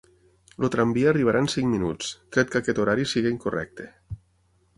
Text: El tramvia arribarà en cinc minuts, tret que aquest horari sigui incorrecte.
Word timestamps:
El 0.61 0.69
tramvia 0.75 1.11
arribarà 1.11 1.43
en 1.45 1.49
cinc 1.55 1.69
minuts, 1.73 2.09
tret 2.37 2.51
que 2.55 2.61
aquest 2.63 2.83
horari 2.85 3.07
sigui 3.13 3.35
incorrecte. 3.35 3.89